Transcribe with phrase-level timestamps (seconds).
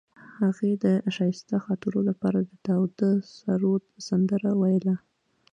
[0.39, 4.95] هغې د ښایسته خاطرو لپاره د تاوده سرود سندره ویله.